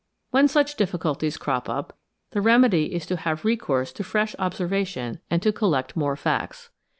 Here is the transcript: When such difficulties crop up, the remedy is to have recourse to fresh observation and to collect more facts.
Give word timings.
When 0.31 0.47
such 0.47 0.77
difficulties 0.77 1.37
crop 1.37 1.69
up, 1.69 1.95
the 2.31 2.41
remedy 2.41 2.95
is 2.95 3.05
to 3.05 3.17
have 3.17 3.45
recourse 3.45 3.91
to 3.91 4.03
fresh 4.03 4.35
observation 4.39 5.19
and 5.29 5.43
to 5.43 5.53
collect 5.53 5.95
more 5.95 6.15
facts. 6.15 6.71